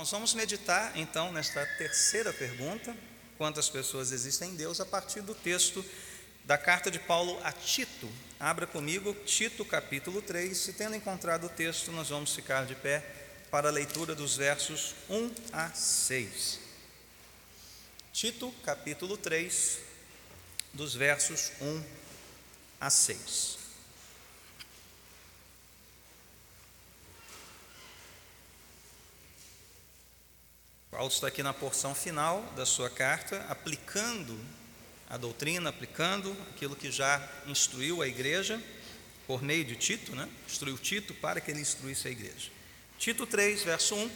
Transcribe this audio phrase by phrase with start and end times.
[0.00, 2.96] Irmãos, vamos meditar então nesta terceira pergunta:
[3.36, 5.84] quantas pessoas existem em Deus, a partir do texto
[6.46, 8.10] da carta de Paulo a Tito.
[8.38, 10.56] Abra comigo Tito capítulo 3.
[10.56, 13.04] Se tendo encontrado o texto, nós vamos ficar de pé
[13.50, 16.60] para a leitura dos versos 1 a 6.
[18.10, 19.80] Tito capítulo 3,
[20.72, 21.84] dos versos 1
[22.80, 23.59] a 6.
[31.00, 34.38] Paulo está aqui na porção final da sua carta, aplicando
[35.08, 38.62] a doutrina, aplicando aquilo que já instruiu a igreja,
[39.26, 40.28] por meio de Tito, né?
[40.46, 42.50] instruiu Tito para que ele instruísse a igreja.
[42.98, 44.10] Tito 3, verso 1.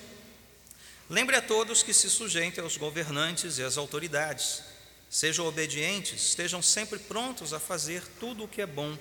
[1.08, 4.62] Lembre a todos que se sujeitem aos governantes e às autoridades,
[5.08, 8.94] sejam obedientes, estejam sempre prontos a fazer tudo o que é bom,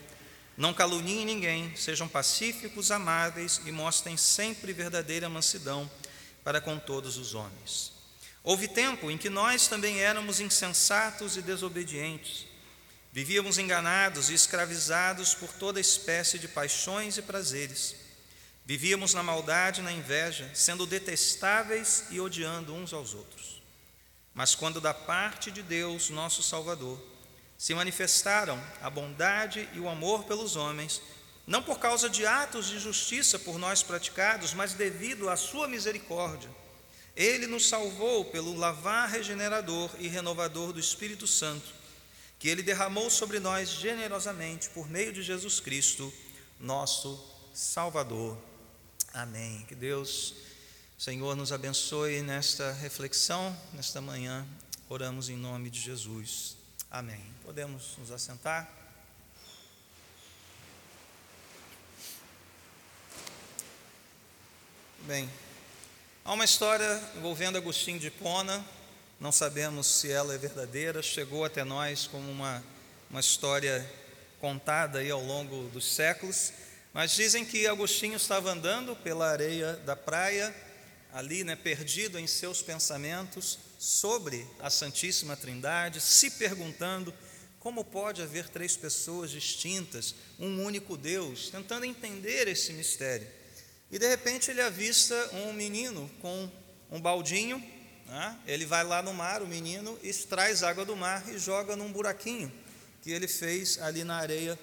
[0.56, 5.92] não caluniem ninguém, sejam pacíficos, amáveis e mostrem sempre verdadeira mansidão
[6.44, 7.94] para com todos os homens.
[8.44, 12.46] Houve tempo em que nós também éramos insensatos e desobedientes.
[13.12, 17.96] Vivíamos enganados e escravizados por toda espécie de paixões e prazeres.
[18.66, 23.62] Vivíamos na maldade e na inveja, sendo detestáveis e odiando uns aos outros.
[24.34, 27.02] Mas quando da parte de Deus, nosso Salvador,
[27.58, 31.02] se manifestaram a bondade e o amor pelos homens,
[31.46, 36.50] não por causa de atos de justiça por nós praticados, mas devido à sua misericórdia,
[37.16, 41.70] ele nos salvou pelo lavar regenerador e renovador do Espírito Santo,
[42.40, 46.12] que ele derramou sobre nós generosamente por meio de Jesus Cristo,
[46.60, 48.38] nosso Salvador.
[49.14, 49.64] Amém.
[49.68, 50.34] Que Deus,
[50.98, 54.46] Senhor, nos abençoe nesta reflexão, nesta manhã.
[54.90, 56.58] Oramos em nome de Jesus.
[56.90, 57.24] Amém.
[57.44, 58.83] Podemos nos assentar?
[65.06, 65.30] Bem.
[66.24, 68.66] Há uma história envolvendo Agostinho de Pona,
[69.20, 72.64] não sabemos se ela é verdadeira, chegou até nós como uma,
[73.10, 73.86] uma história
[74.40, 76.54] contada aí ao longo dos séculos,
[76.94, 80.56] mas dizem que Agostinho estava andando pela areia da praia,
[81.12, 87.14] ali, né, perdido em seus pensamentos sobre a Santíssima Trindade, se perguntando
[87.60, 93.43] como pode haver três pessoas distintas, um único Deus, tentando entender esse mistério.
[93.94, 95.16] E de repente ele avista
[95.46, 96.50] um menino com
[96.90, 97.64] um baldinho.
[98.08, 98.40] Né?
[98.48, 102.52] Ele vai lá no mar, o menino, extrai água do mar e joga num buraquinho
[103.04, 104.58] que ele fez ali na areia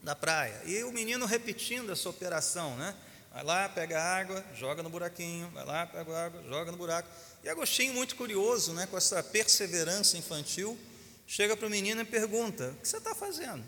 [0.00, 0.62] da praia.
[0.64, 2.94] E o menino repetindo essa operação, né?
[3.34, 7.08] Vai lá, pega água, joga no buraquinho, vai lá, pega água, joga no buraco.
[7.42, 10.78] E Agostinho, muito curioso, né, com essa perseverança infantil,
[11.26, 13.64] chega para o menino e pergunta: O que você está fazendo?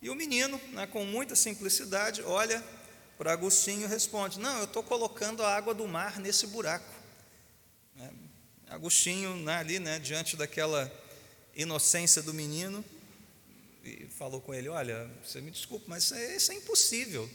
[0.00, 2.64] E o menino, né, com muita simplicidade, olha
[3.16, 6.92] para Agostinho responde: Não, eu estou colocando a água do mar nesse buraco.
[7.98, 8.10] É,
[8.68, 10.92] Agostinho, né, ali, né, diante daquela
[11.54, 12.84] inocência do menino,
[14.18, 17.28] falou com ele: Olha, você me desculpe, mas isso é, isso é impossível.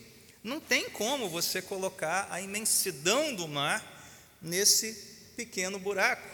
[0.43, 3.85] Não tem como você colocar a imensidão do mar
[4.41, 4.93] nesse
[5.35, 6.27] pequeno buraco.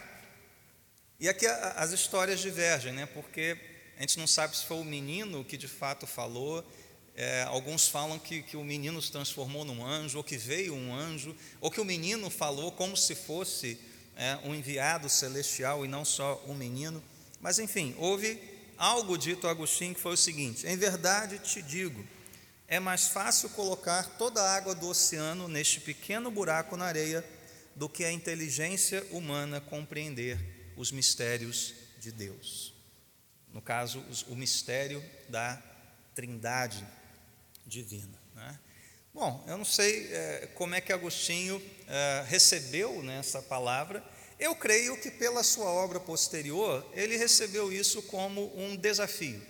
[1.19, 3.05] E aqui as histórias divergem, né?
[3.07, 3.57] porque
[3.97, 6.63] a gente não sabe se foi o menino que de fato falou,
[7.17, 10.93] é, alguns falam que, que o menino se transformou num anjo, ou que veio um
[10.93, 13.79] anjo, ou que o menino falou como se fosse
[14.15, 17.03] é, um enviado celestial e não só um menino.
[17.41, 18.39] Mas enfim, houve
[18.77, 22.05] algo dito a Agostinho que foi o seguinte: em verdade te digo,
[22.67, 27.25] é mais fácil colocar toda a água do oceano neste pequeno buraco na areia
[27.75, 30.37] do que a inteligência humana compreender
[30.77, 32.75] os mistérios de Deus.
[33.51, 35.59] No caso, o mistério da
[36.13, 36.85] Trindade
[37.67, 38.17] divina.
[38.33, 38.59] Né?
[39.13, 44.03] Bom, eu não sei é, como é que Agostinho é, recebeu né, essa palavra.
[44.39, 49.41] Eu creio que pela sua obra posterior ele recebeu isso como um desafio,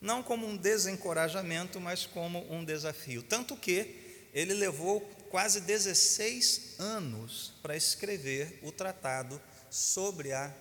[0.00, 3.22] não como um desencorajamento, mas como um desafio.
[3.22, 9.40] Tanto que ele levou quase 16 anos para escrever o tratado
[9.70, 10.54] sobre a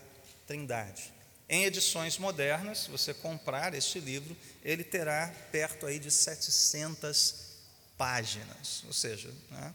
[0.45, 1.16] Trindade.
[1.49, 7.35] Em edições modernas, se você comprar este livro, ele terá perto aí de 700
[7.97, 8.83] páginas.
[8.85, 9.73] Ou seja, né,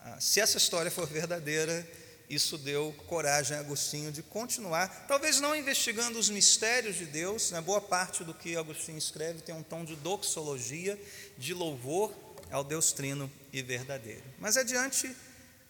[0.00, 1.86] ah, se essa história for verdadeira,
[2.28, 7.60] isso deu coragem a Agostinho de continuar, talvez não investigando os mistérios de Deus, né,
[7.62, 11.00] boa parte do que Agostinho escreve tem um tom de doxologia,
[11.38, 12.14] de louvor
[12.50, 14.24] ao Deus trino e verdadeiro.
[14.38, 15.10] Mas é diante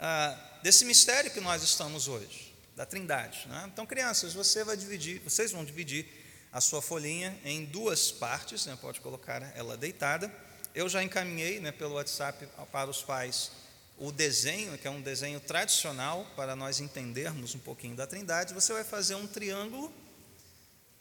[0.00, 2.47] ah, desse mistério que nós estamos hoje
[2.78, 3.48] da Trindade.
[3.48, 3.68] Né?
[3.72, 6.06] Então, crianças, você vai dividir, vocês vão dividir
[6.52, 8.78] a sua folhinha em duas partes, né?
[8.80, 10.32] pode colocar ela deitada.
[10.72, 13.50] Eu já encaminhei né, pelo WhatsApp para os pais
[13.98, 18.72] o desenho, que é um desenho tradicional para nós entendermos um pouquinho da Trindade, você
[18.72, 19.92] vai fazer um triângulo.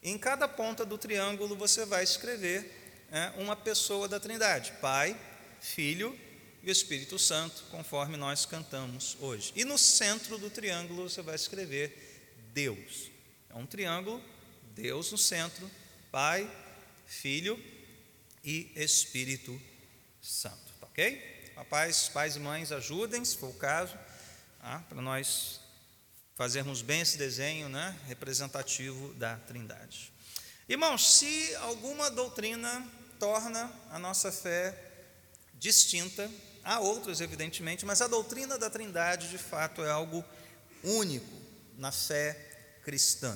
[0.01, 5.15] Em cada ponta do triângulo você vai escrever é, uma pessoa da Trindade: Pai,
[5.61, 6.17] Filho
[6.69, 9.53] e Espírito Santo, conforme nós cantamos hoje.
[9.55, 13.09] E no centro do triângulo você vai escrever Deus.
[13.49, 14.21] É um triângulo,
[14.73, 15.69] Deus no centro,
[16.11, 16.49] Pai,
[17.05, 17.61] Filho
[18.43, 19.59] e Espírito
[20.21, 21.51] Santo, tá ok?
[21.55, 23.97] Papais, pais e mães, ajudem, se for o caso,
[24.61, 24.79] tá?
[24.89, 25.61] para nós
[26.35, 30.11] fazermos bem esse desenho né, representativo da Trindade.
[30.69, 32.85] Irmãos, se alguma doutrina
[33.17, 34.77] torna a nossa fé
[35.53, 36.29] distinta,
[36.67, 40.23] há outras, evidentemente, mas a doutrina da Trindade, de fato, é algo
[40.83, 41.33] único
[41.77, 42.33] na fé
[42.83, 43.35] cristã.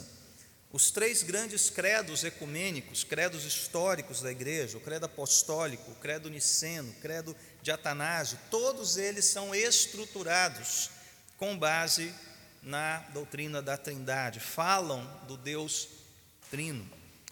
[0.72, 6.92] Os três grandes credos ecumênicos, credos históricos da igreja, o credo apostólico, o credo niceno,
[6.92, 10.90] o credo de Atanásio, todos eles são estruturados
[11.38, 12.14] com base
[12.62, 15.88] na doutrina da Trindade, falam do Deus
[16.50, 16.88] Trino.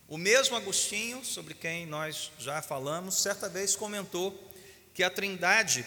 [0.07, 4.48] O mesmo Agostinho, sobre quem nós já falamos, certa vez comentou
[4.94, 5.86] que a Trindade,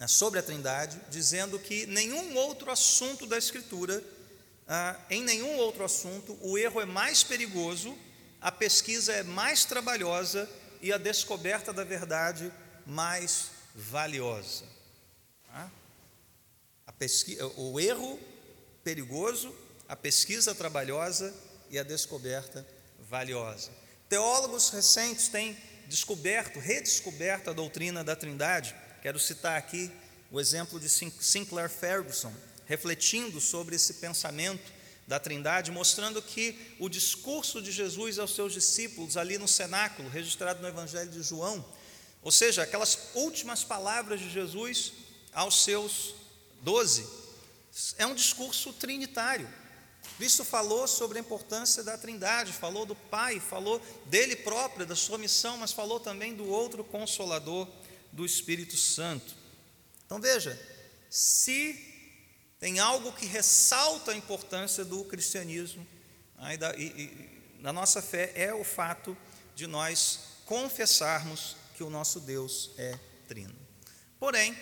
[0.00, 4.02] é, sobre a Trindade, dizendo que nenhum outro assunto da Escritura
[4.68, 7.96] ah, em nenhum outro assunto o erro é mais perigoso,
[8.40, 10.48] a pesquisa é mais trabalhosa
[10.82, 12.52] e a descoberta da verdade
[12.84, 14.64] mais valiosa.
[15.50, 15.68] Ah?
[17.56, 18.18] O erro
[18.82, 19.54] perigoso,
[19.88, 21.32] a pesquisa trabalhosa
[21.70, 22.66] e a descoberta
[23.08, 23.70] valiosa.
[24.08, 25.56] Teólogos recentes têm
[25.88, 28.74] descoberto, redescoberto a doutrina da Trindade.
[29.02, 29.90] Quero citar aqui
[30.30, 32.32] o exemplo de Sinclair Ferguson,
[32.66, 34.72] refletindo sobre esse pensamento
[35.06, 40.60] da Trindade, mostrando que o discurso de Jesus aos seus discípulos ali no cenáculo, registrado
[40.60, 41.64] no Evangelho de João,
[42.22, 44.92] ou seja, aquelas últimas palavras de Jesus
[45.32, 46.14] aos seus
[46.60, 47.06] doze,
[47.98, 49.48] é um discurso trinitário.
[50.16, 55.18] Cristo falou sobre a importância da Trindade, falou do Pai, falou dele próprio, da sua
[55.18, 57.68] missão, mas falou também do outro consolador,
[58.12, 59.36] do Espírito Santo.
[60.06, 60.58] Então veja,
[61.10, 61.94] se
[62.58, 65.86] tem algo que ressalta a importância do cristianismo
[66.50, 69.16] e, da, e, e na nossa fé é o fato
[69.54, 72.98] de nós confessarmos que o nosso Deus é
[73.28, 73.54] trino.
[74.18, 74.56] Porém,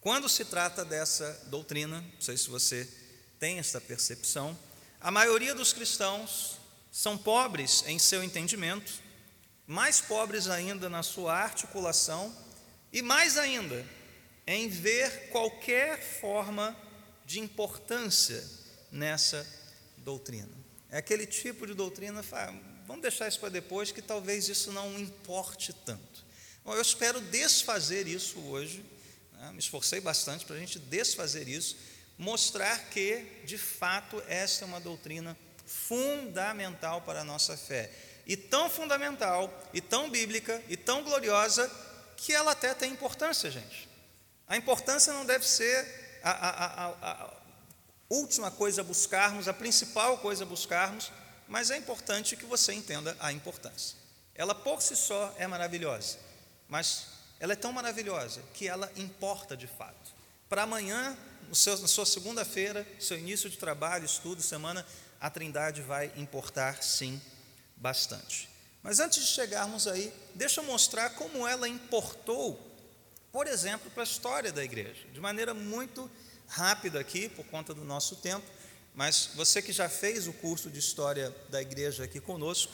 [0.00, 2.86] quando se trata dessa doutrina, não sei se você
[3.38, 4.58] tem esta percepção,
[5.00, 6.58] a maioria dos cristãos
[6.90, 8.92] são pobres em seu entendimento,
[9.66, 12.34] mais pobres ainda na sua articulação
[12.92, 13.84] e mais ainda
[14.46, 16.76] em ver qualquer forma
[17.24, 18.42] de importância
[18.90, 19.46] nessa
[19.98, 20.48] doutrina.
[20.90, 22.24] É aquele tipo de doutrina,
[22.86, 26.24] vamos deixar isso para depois, que talvez isso não importe tanto.
[26.64, 28.84] Bom, eu espero desfazer isso hoje,
[29.34, 29.52] né?
[29.52, 31.76] me esforcei bastante para a gente desfazer isso,
[32.18, 37.90] mostrar que, de fato, esta é uma doutrina fundamental para a nossa fé.
[38.26, 41.70] E tão fundamental, e tão bíblica, e tão gloriosa,
[42.16, 43.88] que ela até tem importância, gente.
[44.46, 47.30] A importância não deve ser a, a, a, a,
[48.10, 51.12] última coisa a buscarmos, a principal coisa a buscarmos,
[51.46, 53.96] mas é importante que você entenda a importância.
[54.34, 56.18] Ela por si só é maravilhosa,
[56.68, 57.06] mas
[57.38, 60.12] ela é tão maravilhosa que ela importa de fato.
[60.48, 61.16] Para amanhã,
[61.54, 64.86] seu, na sua segunda-feira, seu início de trabalho, estudo, semana,
[65.20, 67.20] a Trindade vai importar sim
[67.76, 68.48] bastante.
[68.82, 72.68] Mas antes de chegarmos aí, deixa eu mostrar como ela importou
[73.32, 76.10] por exemplo, para a história da igreja, de maneira muito
[76.46, 78.46] rápida aqui, por conta do nosso tempo,
[78.94, 82.72] mas você que já fez o curso de história da igreja aqui conosco,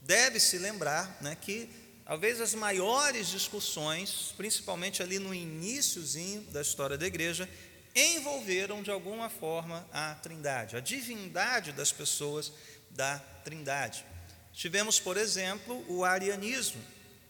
[0.00, 1.68] deve se lembrar né, que
[2.04, 7.48] talvez as maiores discussões, principalmente ali no iníciozinho da história da igreja,
[7.94, 12.52] envolveram de alguma forma a Trindade, a divindade das pessoas
[12.90, 14.04] da Trindade.
[14.52, 16.82] Tivemos, por exemplo, o arianismo,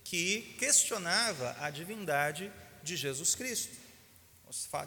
[0.05, 2.50] que questionava a divindade
[2.83, 3.76] de Jesus Cristo.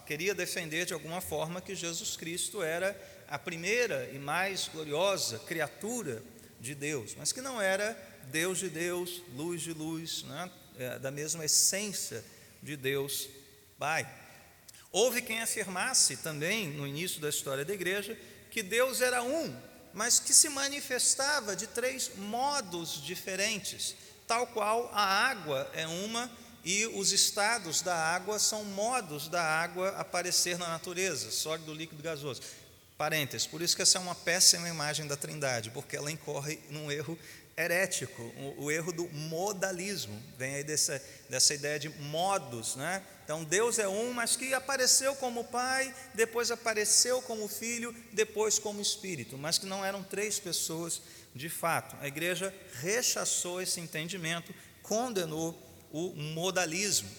[0.05, 2.99] Queria defender de alguma forma que Jesus Cristo era
[3.29, 6.21] a primeira e mais gloriosa criatura
[6.59, 10.51] de Deus, mas que não era Deus de Deus, luz de luz, né?
[10.77, 12.23] é, da mesma essência
[12.61, 13.29] de Deus
[13.77, 14.07] Pai.
[14.93, 18.17] Houve quem afirmasse também, no início da história da igreja,
[18.49, 19.53] que Deus era um,
[19.93, 23.95] mas que se manifestava de três modos diferentes
[24.27, 26.31] tal qual a água é uma
[26.63, 32.41] e os estados da água são modos da água aparecer na natureza, sólido, líquido, gasoso.
[32.97, 36.91] Parênteses, por isso que essa é uma péssima imagem da Trindade, porque ela incorre num
[36.91, 37.17] erro
[37.57, 43.03] herético, o, o erro do modalismo, vem aí dessa, dessa ideia de modos, né?
[43.23, 48.81] Então Deus é um, mas que apareceu como Pai, depois apareceu como Filho, depois como
[48.81, 51.01] Espírito, mas que não eram três pessoas
[51.33, 51.95] de fato.
[52.01, 55.57] A igreja rechaçou esse entendimento, condenou
[55.91, 57.09] o modalismo.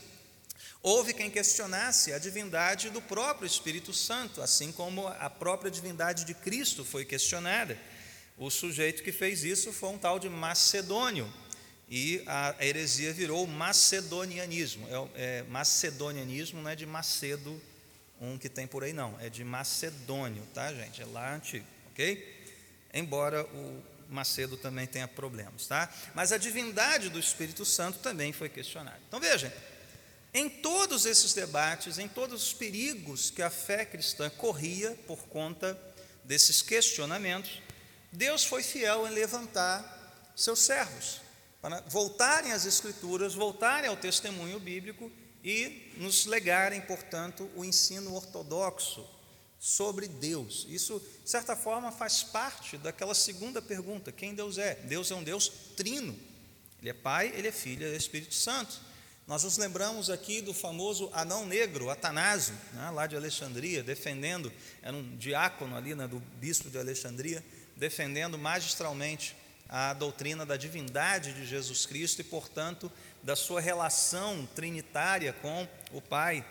[0.82, 6.34] Houve quem questionasse a divindade do próprio Espírito Santo, assim como a própria divindade de
[6.34, 7.78] Cristo foi questionada.
[8.36, 11.32] O sujeito que fez isso foi um tal de Macedônio,
[11.88, 14.86] e a heresia virou macedonianismo.
[14.88, 17.60] É, é, macedonianismo não é de Macedo,
[18.20, 21.02] um que tem por aí, não, é de Macedônio, tá, gente?
[21.02, 22.52] É lá antigo, ok?
[22.92, 25.92] Embora o Macedo também tenha problemas, tá?
[26.14, 29.00] Mas a divindade do Espírito Santo também foi questionada.
[29.08, 29.50] Então vejam,
[30.32, 35.78] em todos esses debates, em todos os perigos que a fé cristã corria por conta
[36.24, 37.62] desses questionamentos,
[38.10, 41.20] Deus foi fiel em levantar seus servos,
[41.64, 45.10] para voltarem às Escrituras, voltarem ao testemunho bíblico
[45.42, 49.02] e nos legarem, portanto, o ensino ortodoxo
[49.58, 50.66] sobre Deus.
[50.68, 54.74] Isso, de certa forma, faz parte daquela segunda pergunta: quem Deus é?
[54.74, 56.14] Deus é um Deus trino.
[56.82, 58.78] Ele é Pai, Ele é Filho, Ele é Espírito Santo.
[59.26, 64.52] Nós nos lembramos aqui do famoso anão negro, Atanásio, né, lá de Alexandria, defendendo,
[64.82, 67.42] era um diácono ali, né, do bispo de Alexandria,
[67.74, 69.34] defendendo magistralmente
[69.76, 72.92] a doutrina da divindade de Jesus Cristo e, portanto,
[73.24, 76.46] da sua relação trinitária com o Pai.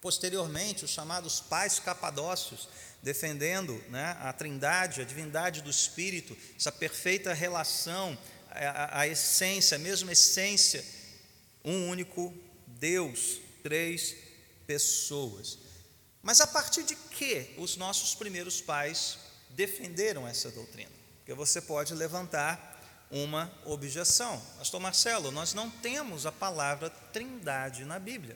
[0.00, 2.66] Posteriormente, os chamados pais capadócios,
[3.02, 8.16] defendendo né, a trindade, a divindade do Espírito, essa perfeita relação,
[8.50, 10.82] a, a essência, a mesma essência,
[11.62, 12.32] um único
[12.66, 14.16] Deus, três
[14.66, 15.58] pessoas.
[16.22, 19.18] Mas a partir de que os nossos primeiros pais
[19.50, 20.97] defenderam essa doutrina?
[21.28, 22.80] Porque você pode levantar
[23.10, 24.40] uma objeção.
[24.56, 28.34] Pastor Marcelo, nós não temos a palavra trindade na Bíblia.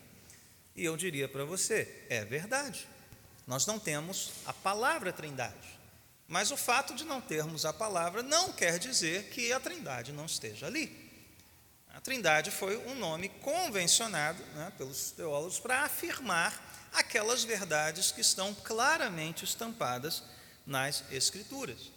[0.77, 2.87] E eu diria para você: é verdade.
[3.47, 5.81] Nós não temos a palavra trindade.
[6.29, 10.27] Mas o fato de não termos a palavra não quer dizer que a trindade não
[10.27, 10.95] esteja ali.
[11.95, 18.53] A trindade foi um nome convencionado né, pelos teólogos para afirmar aquelas verdades que estão
[18.53, 20.23] claramente estampadas
[20.67, 21.92] nas Escrituras.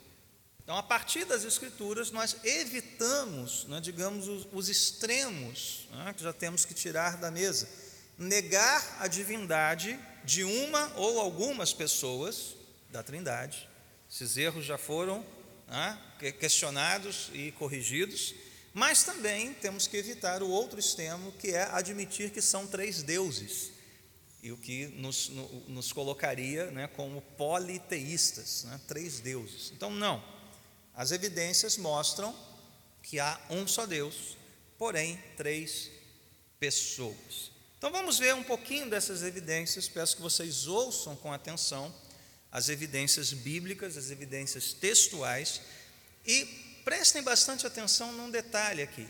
[0.66, 6.34] Então, a partir das Escrituras, nós evitamos, né, digamos, os, os extremos né, que já
[6.34, 7.70] temos que tirar da mesa.
[8.18, 12.56] Negar a divindade de uma ou algumas pessoas
[12.90, 13.70] da Trindade.
[14.12, 15.24] Esses erros já foram
[15.68, 16.02] né,
[16.40, 18.34] questionados e corrigidos,
[18.74, 23.72] mas também temos que evitar o outro extremo, que é admitir que são três deuses
[24.42, 25.30] e o que nos,
[25.68, 29.72] nos colocaria né, como politeístas, né, três deuses.
[29.72, 30.35] Então, não.
[30.96, 32.36] As evidências mostram
[33.04, 34.38] que há um só Deus,
[34.78, 35.92] porém três
[36.60, 37.52] pessoas.
[37.78, 41.94] Então vamos ver um pouquinho dessas evidências, peço que vocês ouçam com atenção
[42.52, 45.60] as evidências bíblicas, as evidências textuais
[46.26, 46.46] e
[46.86, 49.08] prestem bastante atenção num detalhe aqui,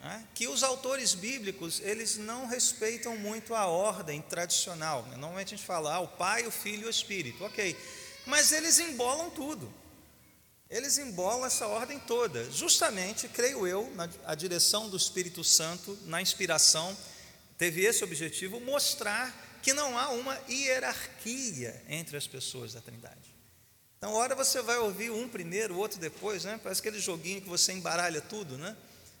[0.00, 0.24] né?
[0.34, 5.02] que os autores bíblicos eles não respeitam muito a ordem tradicional.
[5.06, 5.16] Né?
[5.16, 7.76] Normalmente a gente fala ah, o Pai, o Filho e o Espírito, ok,
[8.24, 9.79] mas eles embolam tudo.
[10.70, 16.22] Eles embolam essa ordem toda, justamente, creio eu, na a direção do Espírito Santo, na
[16.22, 16.96] inspiração,
[17.58, 23.34] teve esse objetivo, mostrar que não há uma hierarquia entre as pessoas da Trindade.
[23.98, 26.58] Então, hora você vai ouvir um primeiro, o outro depois, né?
[26.62, 28.76] Parece aquele joguinho que você embaralha tudo, né?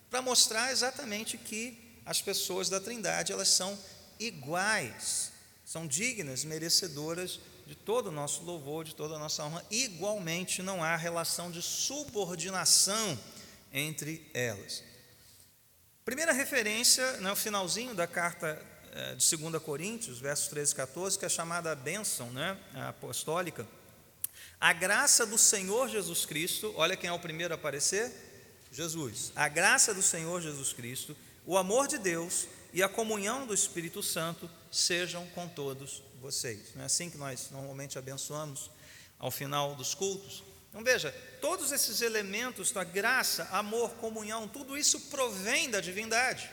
[0.08, 1.76] Para mostrar exatamente que
[2.06, 3.76] as pessoas da Trindade, elas são
[4.20, 5.32] iguais,
[5.64, 9.64] são dignas, merecedoras de todo o nosso louvor, de toda a nossa honra.
[9.70, 13.16] Igualmente, não há relação de subordinação
[13.72, 14.82] entre elas.
[16.04, 18.60] Primeira referência, no né, finalzinho da carta
[18.90, 22.58] eh, de 2 Coríntios, versos 13 e 14, que é chamada bênção né,
[22.88, 23.64] apostólica.
[24.60, 28.10] A graça do Senhor Jesus Cristo, olha quem é o primeiro a aparecer:
[28.72, 29.30] Jesus.
[29.36, 34.02] A graça do Senhor Jesus Cristo, o amor de Deus e a comunhão do Espírito
[34.02, 36.74] Santo sejam com todos vocês.
[36.74, 38.70] Não é assim que nós normalmente abençoamos
[39.18, 40.44] ao final dos cultos?
[40.68, 41.10] Então veja,
[41.40, 46.48] todos esses elementos da graça, amor, comunhão, tudo isso provém da divindade.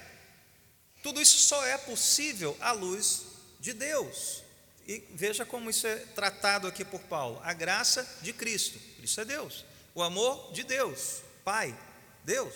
[1.03, 3.23] Tudo isso só é possível à luz
[3.59, 4.41] de Deus.
[4.87, 9.25] E veja como isso é tratado aqui por Paulo: a graça de Cristo, isso é
[9.25, 9.65] Deus.
[9.93, 11.77] O amor de Deus, Pai,
[12.23, 12.53] Deus.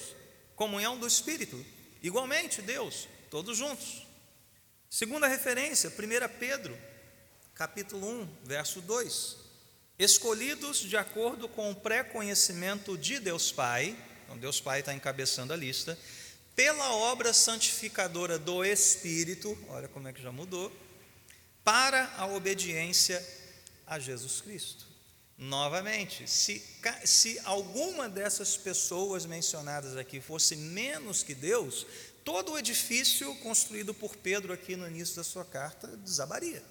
[0.55, 1.65] Comunhão do Espírito,
[2.03, 4.05] igualmente Deus, todos juntos.
[4.89, 6.90] Segunda referência, 1 Pedro
[7.55, 9.37] capítulo 1, verso 2.
[9.99, 15.55] Escolhidos de acordo com o pré-conhecimento de Deus Pai, então Deus Pai está encabeçando a
[15.55, 15.97] lista,
[16.55, 20.71] pela obra santificadora do Espírito, olha como é que já mudou,
[21.63, 23.23] para a obediência
[23.85, 24.85] a Jesus Cristo.
[25.37, 26.63] Novamente, se,
[27.03, 31.85] se alguma dessas pessoas mencionadas aqui fosse menos que Deus,
[32.23, 36.63] todo o edifício construído por Pedro aqui no início da sua carta desabaria.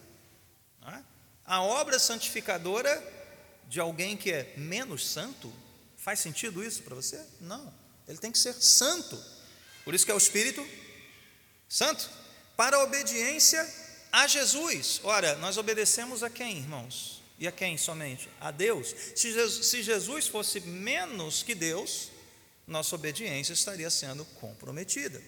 [1.45, 3.03] A obra santificadora
[3.69, 5.53] de alguém que é menos santo,
[5.97, 7.25] faz sentido isso para você?
[7.41, 7.73] Não.
[8.09, 9.17] Ele tem que ser santo.
[9.85, 10.67] Por isso que é o Espírito
[11.69, 12.11] Santo.
[12.57, 13.67] Para a obediência
[14.13, 15.01] a Jesus.
[15.05, 17.23] Ora, nós obedecemos a quem, irmãos?
[17.39, 18.29] E a quem somente?
[18.41, 18.95] A Deus.
[19.15, 22.11] Se Jesus, se Jesus fosse menos que Deus,
[22.67, 25.23] nossa obediência estaria sendo comprometida.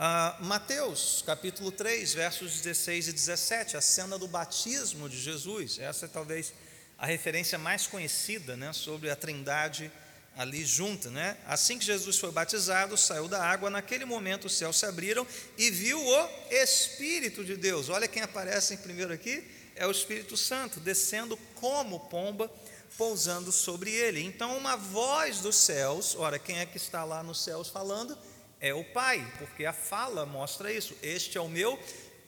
[0.00, 5.80] Ah, Mateus capítulo 3, versos 16 e 17, a cena do batismo de Jesus.
[5.80, 6.52] Essa é talvez
[6.96, 9.90] a referência mais conhecida né, sobre a trindade
[10.36, 11.10] ali junta.
[11.10, 11.36] Né?
[11.48, 15.26] Assim que Jesus foi batizado, saiu da água, naquele momento os céus se abriram
[15.56, 17.88] e viu o Espírito de Deus.
[17.88, 22.48] Olha quem aparece em primeiro aqui é o Espírito Santo descendo como pomba,
[22.96, 24.22] pousando sobre ele.
[24.22, 28.16] Então, uma voz dos céus, ora, quem é que está lá nos céus falando?
[28.60, 30.96] É o Pai, porque a fala mostra isso.
[31.02, 31.78] Este é o meu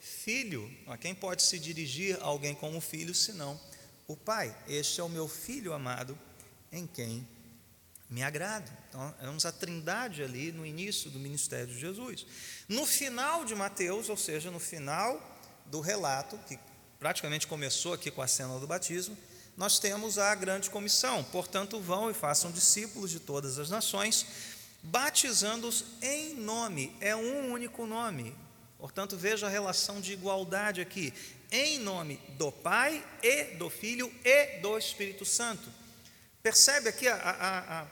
[0.00, 0.70] filho.
[1.00, 3.60] Quem pode se dirigir a alguém como filho senão
[4.06, 4.56] o Pai?
[4.68, 6.18] Este é o meu filho amado,
[6.70, 7.26] em quem
[8.08, 8.70] me agrado.
[8.88, 12.26] Então, vemos a trindade ali no início do ministério de Jesus.
[12.68, 15.20] No final de Mateus, ou seja, no final
[15.66, 16.58] do relato que
[16.98, 19.16] praticamente começou aqui com a cena do batismo,
[19.56, 21.22] nós temos a grande comissão.
[21.24, 24.26] Portanto, vão e façam discípulos de todas as nações,
[24.82, 28.34] batizando-os em nome, é um único nome.
[28.78, 31.12] Portanto, veja a relação de igualdade aqui,
[31.52, 35.68] em nome do Pai e do Filho e do Espírito Santo.
[36.42, 37.86] Percebe aqui a, a, a,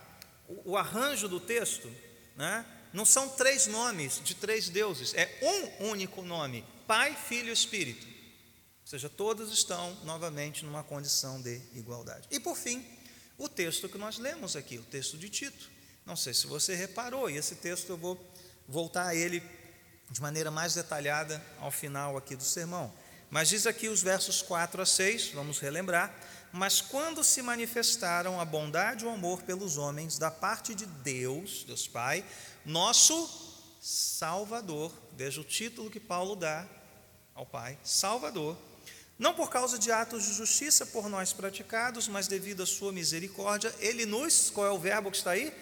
[0.64, 1.92] o arranjo do texto?
[2.36, 2.64] Né?
[2.92, 8.06] Não são três nomes de três deuses, é um único nome: Pai, Filho e Espírito.
[8.06, 12.26] Ou seja, todos estão novamente numa condição de igualdade.
[12.30, 12.82] E por fim,
[13.36, 15.77] o texto que nós lemos aqui, o texto de Tito.
[16.08, 18.18] Não sei se você reparou, e esse texto eu vou
[18.66, 19.42] voltar a ele
[20.10, 22.90] de maneira mais detalhada ao final aqui do sermão.
[23.28, 26.10] Mas diz aqui os versos 4 a 6, vamos relembrar.
[26.50, 31.62] Mas quando se manifestaram a bondade e o amor pelos homens da parte de Deus,
[31.64, 32.24] Deus Pai,
[32.64, 33.28] nosso
[33.78, 36.66] Salvador, veja o título que Paulo dá
[37.34, 38.56] ao Pai, Salvador,
[39.18, 43.74] não por causa de atos de justiça por nós praticados, mas devido à sua misericórdia,
[43.78, 45.52] ele nos, qual é o verbo que está aí?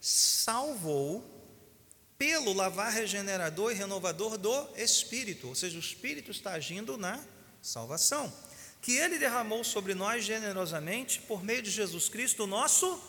[0.00, 1.38] Salvou
[2.16, 7.18] pelo lavar regenerador e renovador do Espírito, ou seja, o Espírito está agindo na
[7.62, 8.32] salvação,
[8.82, 13.00] que ele derramou sobre nós generosamente por meio de Jesus Cristo, nosso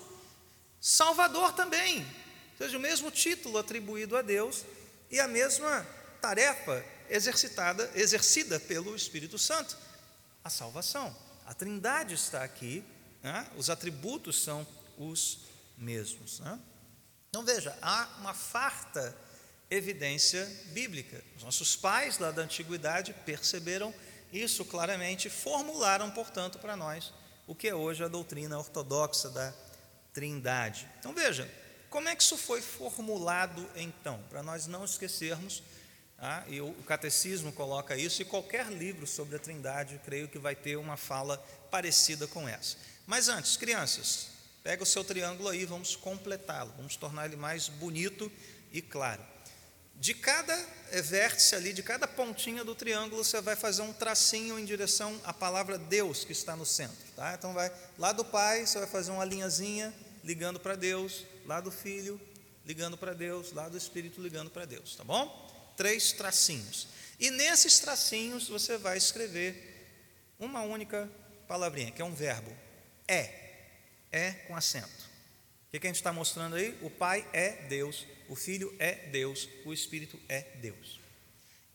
[0.80, 2.00] Salvador também.
[2.00, 4.66] Ou seja, o mesmo título atribuído a Deus
[5.10, 5.86] e a mesma
[6.22, 9.78] tarefa exercitada, exercida pelo Espírito Santo
[10.44, 11.16] a salvação.
[11.46, 12.84] A Trindade está aqui,
[13.22, 13.48] né?
[13.58, 14.66] os atributos são
[14.98, 15.40] os
[15.78, 16.40] mesmos.
[16.40, 16.60] Né?
[17.32, 19.16] Então veja, há uma farta
[19.70, 21.24] evidência bíblica.
[21.38, 23.94] Os nossos pais lá da antiguidade perceberam
[24.34, 27.14] isso claramente, formularam, portanto, para nós
[27.48, 29.54] o que é hoje a doutrina ortodoxa da
[30.14, 30.90] Trindade.
[31.00, 31.50] Então veja,
[31.90, 35.64] como é que isso foi formulado então, para nós não esquecermos
[36.20, 40.54] ah, e o catecismo coloca isso, e qualquer livro sobre a Trindade, creio que vai
[40.54, 41.38] ter uma fala
[41.72, 42.76] parecida com essa.
[43.08, 44.28] Mas antes, crianças,
[44.64, 48.32] pega o seu triângulo aí, vamos completá-lo, vamos tornar ele mais bonito
[48.72, 49.22] e claro.
[49.96, 50.56] De cada
[51.04, 55.32] vértice ali, de cada pontinha do triângulo, você vai fazer um tracinho em direção à
[55.32, 56.98] palavra Deus que está no centro.
[57.16, 57.36] Tá?
[57.38, 59.94] Então, vai lá do Pai, você vai fazer uma linhazinha
[60.24, 62.20] ligando para Deus, lá do Filho,
[62.66, 65.52] ligando para Deus, lá do Espírito, ligando para Deus, tá bom?
[65.82, 66.88] três tracinhos.
[67.20, 69.90] E nesses tracinhos você vai escrever
[70.40, 71.10] uma única
[71.48, 72.56] palavrinha, que é um verbo.
[73.08, 73.41] É.
[74.12, 75.10] É com acento.
[75.68, 76.78] O que, a gente está mostrando aí?
[76.82, 81.00] O Pai é Deus, o Filho é Deus, o Espírito é Deus.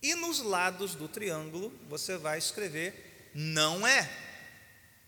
[0.03, 4.03] E nos lados do triângulo você vai escrever não é.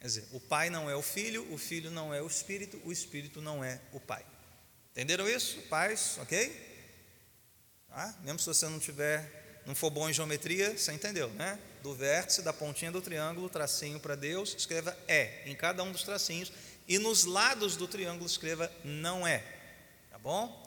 [0.01, 2.93] Quer dizer, o Pai não é o Filho, o Filho não é o Espírito, o
[2.93, 4.25] Espírito não é o Pai.
[4.93, 5.61] Entenderam isso?
[5.63, 6.69] Pais, ok?
[7.89, 8.19] Tá?
[8.23, 11.59] Mesmo se você não tiver, não for bom em geometria, você entendeu, né?
[11.83, 16.05] Do vértice da pontinha do triângulo, tracinho para Deus, escreva é em cada um dos
[16.05, 16.51] tracinhos
[16.89, 19.45] e nos lados do triângulo escreva não é.
[20.11, 20.67] Tá bom?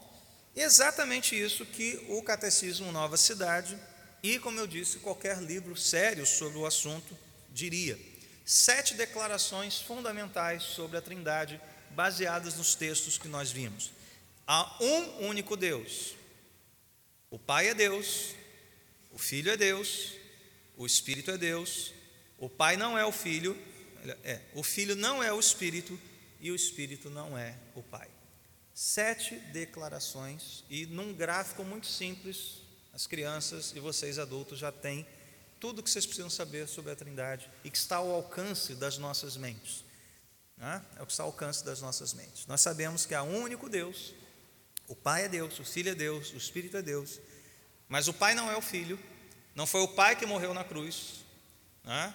[0.55, 3.75] Exatamente isso que o Catecismo Nova Cidade
[4.21, 7.17] e, como eu disse, qualquer livro sério sobre o assunto
[7.49, 7.99] diria.
[8.45, 11.59] Sete declarações fundamentais sobre a Trindade,
[11.89, 13.91] baseadas nos textos que nós vimos.
[14.45, 16.13] Há um único Deus,
[17.31, 18.35] O Pai é Deus,
[19.11, 20.13] o Filho é Deus,
[20.77, 21.93] o Espírito é Deus.
[22.37, 23.55] O Pai não é o Filho,
[24.23, 25.99] é, o Filho não é o Espírito
[26.39, 28.09] e o Espírito não é o Pai.
[28.73, 32.61] Sete declarações e num gráfico muito simples,
[32.93, 35.05] as crianças e vocês adultos já têm
[35.59, 38.97] tudo o que vocês precisam saber sobre a Trindade e que está ao alcance das
[38.97, 39.85] nossas mentes.
[40.57, 40.83] Né?
[40.97, 42.47] É o que está ao alcance das nossas mentes.
[42.47, 44.15] Nós sabemos que há um único Deus,
[44.87, 47.19] o Pai é Deus, o Filho é Deus, o Espírito é Deus,
[47.91, 48.97] mas o Pai não é o Filho,
[49.53, 51.25] não foi o Pai que morreu na cruz,
[51.83, 52.13] né?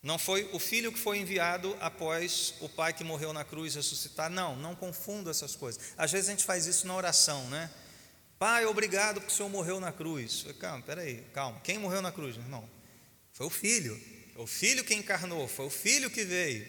[0.00, 4.30] não foi o Filho que foi enviado após o Pai que morreu na cruz ressuscitar,
[4.30, 5.82] não, não confunda essas coisas.
[5.96, 7.68] Às vezes a gente faz isso na oração, né?
[8.38, 10.46] Pai, obrigado porque o Senhor morreu na cruz.
[10.60, 11.58] Calma, peraí, calma.
[11.64, 12.70] Quem morreu na cruz, irmão?
[13.32, 14.00] Foi o Filho.
[14.36, 16.64] O Filho que encarnou, foi o Filho que veio.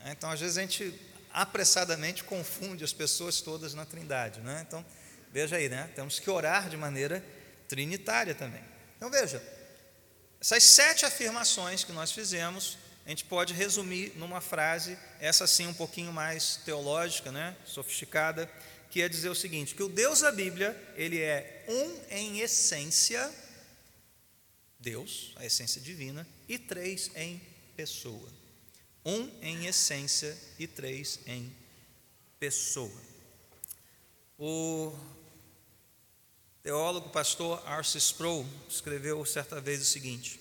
[0.00, 0.98] É, então, às vezes, a gente
[1.30, 4.40] apressadamente confunde as pessoas todas na Trindade.
[4.40, 4.64] Né?
[4.66, 4.82] Então,
[5.30, 5.90] veja aí, né?
[5.94, 7.22] temos que orar de maneira
[7.72, 8.62] trinitária também.
[8.98, 9.42] Então, veja,
[10.38, 15.72] essas sete afirmações que nós fizemos, a gente pode resumir numa frase, essa sim um
[15.72, 17.56] pouquinho mais teológica, né?
[17.64, 18.46] sofisticada
[18.90, 23.32] que é dizer o seguinte, que o Deus da Bíblia, ele é um em essência,
[24.78, 27.40] Deus, a essência divina, e três em
[27.74, 28.28] pessoa.
[29.02, 31.50] Um em essência e três em
[32.38, 33.00] pessoa.
[34.38, 34.94] O
[36.62, 40.40] teólogo pastor Arce Sproul escreveu certa vez o seguinte: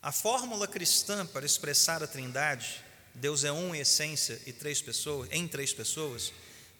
[0.00, 2.82] A fórmula cristã para expressar a Trindade,
[3.14, 6.32] Deus é um em essência e três pessoas, em três pessoas,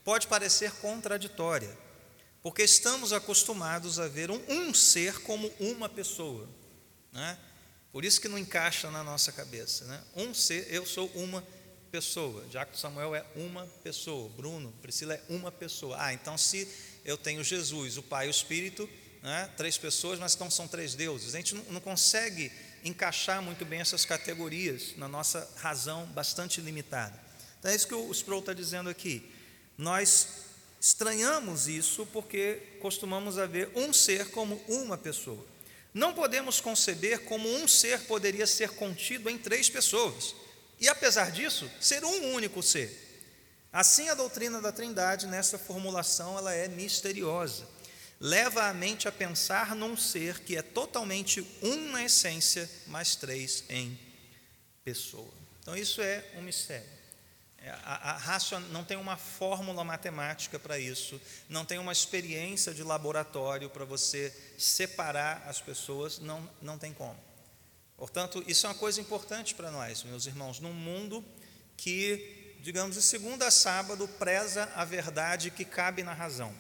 [0.05, 1.77] pode parecer contraditória,
[2.43, 6.49] porque estamos acostumados a ver um, um ser como uma pessoa,
[7.13, 7.39] né?
[7.93, 10.03] Por isso que não encaixa na nossa cabeça, né?
[10.15, 11.45] Um ser, eu sou uma
[11.91, 12.47] pessoa.
[12.51, 14.29] Jacob Samuel é uma pessoa.
[14.31, 15.97] Bruno, Priscila é uma pessoa.
[15.99, 16.69] Ah, então se
[17.11, 18.89] eu tenho Jesus, o Pai e o Espírito,
[19.23, 19.51] né?
[19.57, 21.35] três pessoas, mas então são três deuses.
[21.35, 22.51] A gente não, não consegue
[22.85, 27.19] encaixar muito bem essas categorias na nossa razão bastante limitada.
[27.59, 29.31] Então é isso que o Sproul está dizendo aqui.
[29.77, 30.29] Nós
[30.81, 35.45] estranhamos isso porque costumamos a ver um ser como uma pessoa.
[35.93, 40.35] Não podemos conceber como um ser poderia ser contido em três pessoas,
[40.81, 43.10] e apesar disso, ser um único ser.
[43.73, 47.67] Assim, a doutrina da Trindade, nessa formulação, ela é misteriosa.
[48.19, 53.65] Leva a mente a pensar num ser que é totalmente um na essência, mas três
[53.69, 53.99] em
[54.85, 55.33] pessoa.
[55.61, 57.01] Então, isso é um mistério.
[57.63, 62.83] É, a, a não tem uma fórmula matemática para isso, não tem uma experiência de
[62.83, 67.19] laboratório para você separar as pessoas, não, não tem como.
[67.99, 71.23] Portanto, isso é uma coisa importante para nós, meus irmãos, num mundo
[71.77, 76.55] que, digamos, de segunda a sábado preza a verdade que cabe na razão.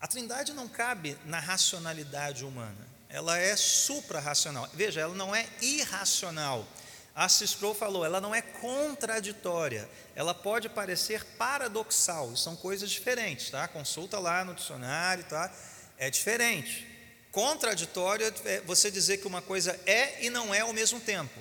[0.00, 4.68] A trindade não cabe na racionalidade humana, ela é supra-racional.
[4.74, 6.66] Veja, ela não é irracional
[7.14, 13.68] a Cisprou falou, ela não é contraditória, ela pode parecer paradoxal, são coisas diferentes, tá?
[13.68, 15.52] Consulta lá no dicionário, tá?
[15.98, 16.88] É diferente.
[17.30, 21.38] Contraditório é você dizer que uma coisa é e não é ao mesmo tempo.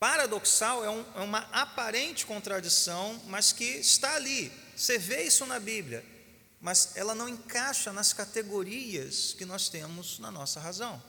[0.00, 4.50] Paradoxal é, um, é uma aparente contradição, mas que está ali.
[4.74, 6.02] Você vê isso na Bíblia,
[6.58, 11.00] mas ela não encaixa nas categorias que nós temos na nossa razão.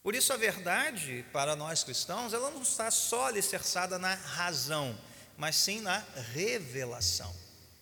[0.00, 4.96] Por isso, a verdade, para nós cristãos, ela não está só alicerçada na razão,
[5.36, 5.98] mas sim na
[6.32, 7.34] revelação.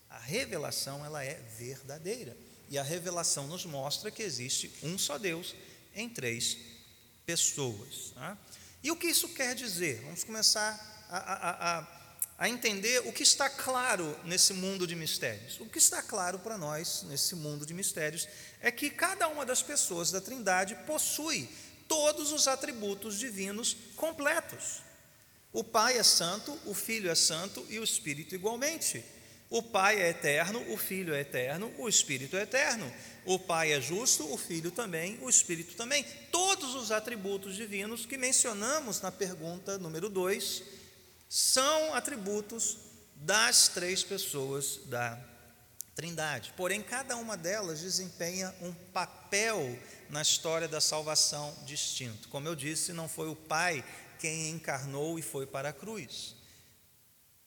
[0.09, 2.35] A revelação, ela é verdadeira.
[2.71, 5.55] E a revelação nos mostra que existe um só Deus
[5.95, 6.57] em três
[7.27, 8.13] pessoas.
[8.15, 8.39] Tá?
[8.83, 10.01] E o que isso quer dizer?
[10.03, 11.87] Vamos começar a, a, a,
[12.39, 15.61] a entender o que está claro nesse mundo de mistérios.
[15.61, 18.29] O que está claro para nós nesse mundo de mistérios
[18.61, 21.49] é que cada uma das pessoas da Trindade possui
[21.87, 24.83] todos os atributos divinos completos.
[25.53, 29.05] O Pai é santo, o Filho é santo e o Espírito igualmente.
[29.51, 32.91] O Pai é eterno, o Filho é eterno, o Espírito é eterno.
[33.25, 36.05] O Pai é justo, o Filho também, o Espírito também.
[36.31, 40.63] Todos os atributos divinos que mencionamos na pergunta número 2
[41.29, 42.79] são atributos
[43.15, 45.19] das três pessoas da
[45.95, 46.55] Trindade.
[46.57, 52.29] Porém, cada uma delas desempenha um papel na história da salvação distinto.
[52.29, 53.85] Como eu disse, não foi o Pai
[54.19, 56.35] quem encarnou e foi para a cruz.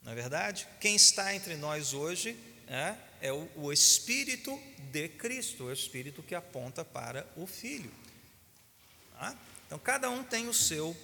[0.02, 0.68] Não é verdade?
[0.80, 4.60] Quem está entre nós hoje é, é o, o Espírito
[4.92, 7.92] de Cristo, o Espírito que aponta para o Filho.
[9.14, 9.36] Tá?
[9.66, 10.96] Então, cada um tem o seu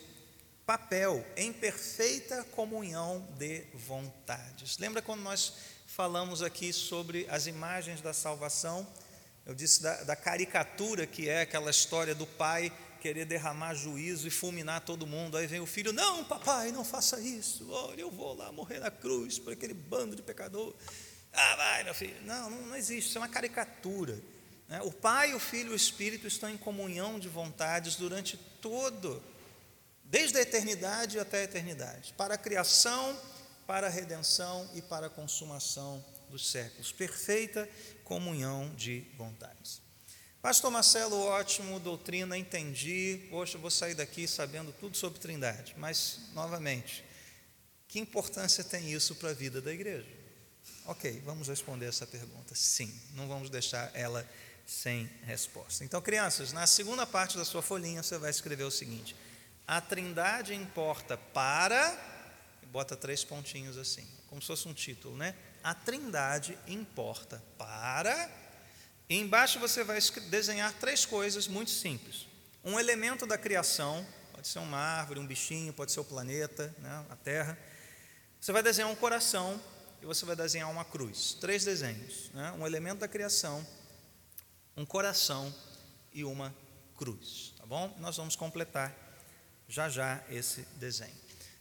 [0.65, 4.77] papel em perfeita comunhão de vontades.
[4.77, 5.53] Lembra quando nós
[5.87, 8.87] falamos aqui sobre as imagens da salvação?
[9.43, 14.31] Eu disse da, da caricatura que é aquela história do pai querer derramar juízo e
[14.31, 15.37] fulminar todo mundo.
[15.37, 17.67] Aí vem o filho: Não, papai, não faça isso.
[17.71, 20.75] Olha, eu vou lá morrer na cruz por aquele bando de pecador.
[21.33, 22.15] Ah, vai, meu filho.
[22.23, 23.09] Não, não, existe.
[23.09, 24.19] Isso é uma caricatura.
[24.67, 24.81] Né?
[24.81, 29.23] O Pai, o Filho e o Espírito estão em comunhão de vontades durante todo,
[30.03, 33.17] desde a eternidade até a eternidade, para a criação,
[33.65, 36.91] para a redenção e para a consumação dos séculos.
[36.91, 37.67] Perfeita
[38.03, 39.81] comunhão de vontades.
[40.41, 43.27] Pastor Marcelo, ótimo, doutrina, entendi.
[43.31, 45.75] Hoje vou sair daqui sabendo tudo sobre Trindade.
[45.77, 47.05] Mas, novamente,
[47.87, 50.20] que importância tem isso para a vida da igreja?
[50.85, 52.55] Ok, vamos responder essa pergunta.
[52.55, 54.27] Sim, não vamos deixar ela
[54.65, 55.83] sem resposta.
[55.83, 59.15] Então, crianças, na segunda parte da sua folhinha você vai escrever o seguinte:
[59.67, 62.09] a Trindade importa para.
[62.71, 65.35] Bota três pontinhos assim, como se fosse um título, né?
[65.61, 68.31] A Trindade importa para
[69.11, 72.27] e embaixo você vai desenhar três coisas muito simples.
[72.63, 77.05] Um elemento da criação, pode ser uma árvore, um bichinho, pode ser o planeta, né,
[77.09, 77.59] a terra.
[78.39, 79.61] Você vai desenhar um coração
[80.01, 81.33] e você vai desenhar uma cruz.
[81.39, 82.29] Três desenhos.
[82.33, 82.51] Né?
[82.53, 83.65] Um elemento da criação,
[84.75, 85.53] um coração
[86.11, 86.53] e uma
[86.97, 87.53] cruz.
[87.57, 87.95] Tá bom?
[87.99, 88.95] Nós vamos completar
[89.67, 91.15] já já esse desenho.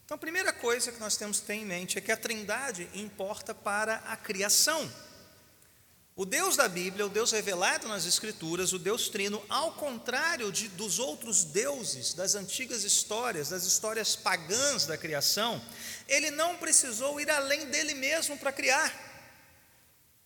[0.05, 2.89] Então, a primeira coisa que nós temos que ter em mente é que a Trindade
[2.95, 4.91] importa para a criação.
[6.21, 10.69] O Deus da Bíblia, o Deus revelado nas Escrituras, o Deus Trino, ao contrário de,
[10.69, 15.65] dos outros deuses das antigas histórias, das histórias pagãs da criação,
[16.07, 18.93] ele não precisou ir além dele mesmo para criar.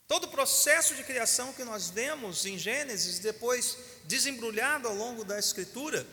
[0.09, 5.39] Todo o processo de criação que nós vemos em Gênesis, depois desembrulhado ao longo da
[5.39, 6.05] Escritura,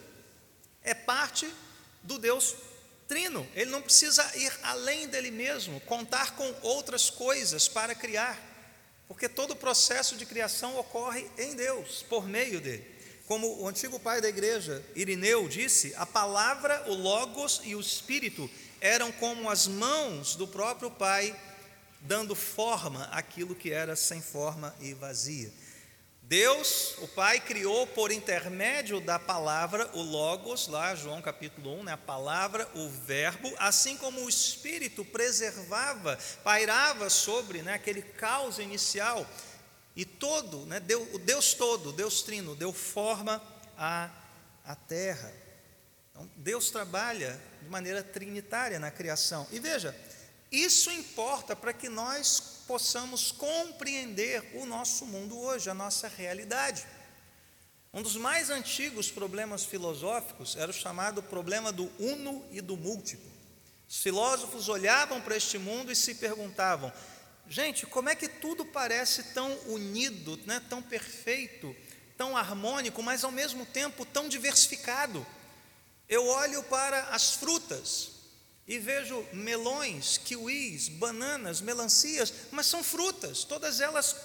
[0.83, 1.51] é parte
[2.03, 2.53] do Deus
[3.07, 3.49] Trino.
[3.55, 8.50] Ele não precisa ir além dele mesmo, contar com outras coisas para criar.
[9.11, 12.89] Porque todo o processo de criação ocorre em Deus, por meio dele.
[13.27, 18.49] Como o antigo pai da igreja, Irineu, disse, a palavra, o Logos e o Espírito
[18.79, 21.37] eram como as mãos do próprio Pai,
[21.99, 25.51] dando forma àquilo que era sem forma e vazia.
[26.31, 31.91] Deus, o Pai, criou por intermédio da palavra, o Logos, lá, João capítulo 1, né,
[31.91, 39.29] a palavra, o Verbo, assim como o Espírito preservava, pairava sobre né, aquele caos inicial,
[39.93, 43.43] e todo, né, deu, o Deus todo, Deus Trino, deu forma
[43.77, 44.09] à,
[44.63, 45.33] à terra.
[46.11, 49.45] Então, Deus trabalha de maneira trinitária na criação.
[49.51, 49.93] E veja,
[50.49, 56.85] isso importa para que nós possamos compreender o nosso mundo hoje, a nossa realidade.
[57.93, 63.29] Um dos mais antigos problemas filosóficos era o chamado problema do uno e do múltiplo.
[63.89, 66.93] Os filósofos olhavam para este mundo e se perguntavam:
[67.49, 71.75] gente, como é que tudo parece tão unido, né, tão perfeito,
[72.17, 75.27] tão harmônico, mas ao mesmo tempo tão diversificado?
[76.07, 78.10] Eu olho para as frutas,
[78.71, 84.15] e vejo melões, kiwis, bananas, melancias, mas são frutas, todas elas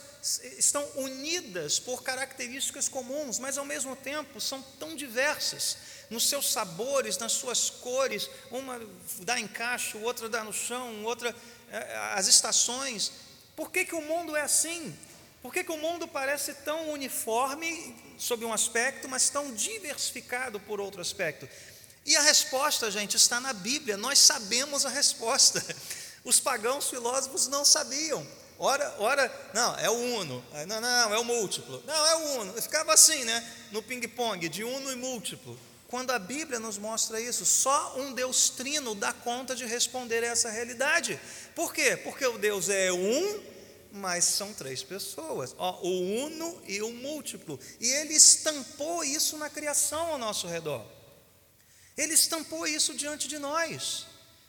[0.56, 5.76] estão unidas por características comuns, mas ao mesmo tempo são tão diversas
[6.08, 8.80] nos seus sabores, nas suas cores, uma
[9.22, 11.34] dá cacho, outra dá no chão, outra
[11.68, 13.10] é, as estações.
[13.56, 14.96] Por que, que o mundo é assim?
[15.42, 20.80] Por que, que o mundo parece tão uniforme sob um aspecto, mas tão diversificado por
[20.80, 21.48] outro aspecto?
[22.06, 25.62] E a resposta, gente, está na Bíblia, nós sabemos a resposta.
[26.24, 28.24] Os pagãos filósofos não sabiam.
[28.58, 32.62] Ora, ora, não, é o uno, não, não, é o múltiplo, não, é o uno.
[32.62, 35.58] Ficava assim, né, no ping-pong, de uno e múltiplo.
[35.88, 40.28] Quando a Bíblia nos mostra isso, só um Deus trino dá conta de responder a
[40.28, 41.20] essa realidade.
[41.54, 41.96] Por quê?
[41.98, 43.42] Porque o Deus é um,
[43.92, 47.60] mas são três pessoas, ó, o uno e o múltiplo.
[47.78, 50.95] E ele estampou isso na criação ao nosso redor.
[51.96, 54.06] Ele estampou isso diante de nós.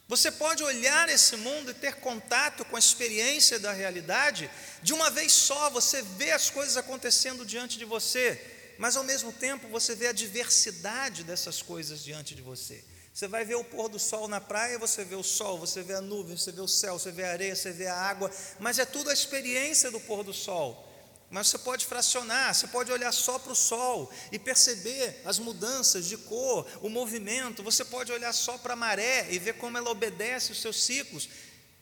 [0.08, 4.50] Você pode olhar esse mundo e ter contato com a experiência da realidade
[4.82, 8.40] de uma vez só, você vê as coisas acontecendo diante de você,
[8.78, 12.84] mas ao mesmo tempo você vê a diversidade dessas coisas diante de você.
[13.14, 15.96] Você vai ver o pôr do sol na praia, você vê o sol, você vê
[15.96, 18.80] a nuvem, você vê o céu, você vê a areia, você vê a água, mas
[18.80, 20.87] é tudo a experiência do pôr do sol.
[21.30, 26.06] Mas você pode fracionar, você pode olhar só para o sol e perceber as mudanças
[26.06, 27.62] de cor, o movimento.
[27.62, 31.28] Você pode olhar só para a maré e ver como ela obedece os seus ciclos.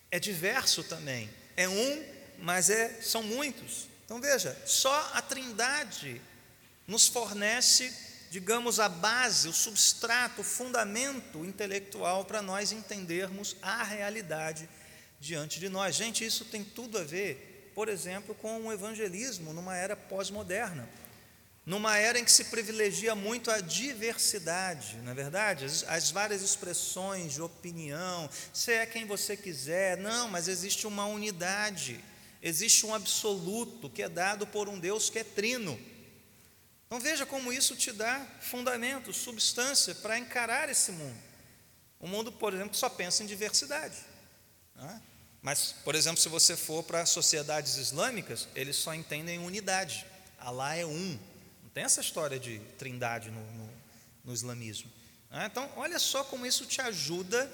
[0.10, 1.30] É diverso também.
[1.56, 2.04] É um,
[2.40, 3.88] mas é, são muitos.
[4.06, 6.20] Então veja, só a Trindade
[6.88, 7.94] nos fornece,
[8.32, 14.68] digamos, a base, o substrato, o fundamento intelectual para nós entendermos a realidade
[15.20, 15.96] diante de nós.
[15.96, 20.88] Gente, isso tem tudo a ver por exemplo, com o evangelismo numa era pós-moderna,
[21.66, 26.42] numa era em que se privilegia muito a diversidade, na é verdade, as, as, várias
[26.42, 32.02] expressões de opinião, se é quem você quiser, não, mas existe uma unidade,
[32.42, 35.78] existe um absoluto que é dado por um Deus que é trino.
[36.86, 41.18] Então veja como isso te dá fundamento, substância para encarar esse mundo.
[42.00, 43.98] O mundo, por exemplo, só pensa em diversidade.
[44.76, 45.02] Né?
[45.46, 50.04] Mas, por exemplo, se você for para sociedades islâmicas, eles só entendem unidade.
[50.40, 51.20] Alá é um.
[51.62, 53.70] Não tem essa história de trindade no, no,
[54.24, 54.92] no islamismo.
[55.30, 55.46] Né?
[55.46, 57.48] Então, olha só como isso te ajuda